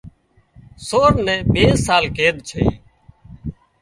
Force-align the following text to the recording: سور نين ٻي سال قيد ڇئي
سور 0.87 1.11
نين 1.25 1.39
ٻي 1.53 1.63
سال 1.85 2.03
قيد 2.15 2.35
ڇئي 2.49 2.67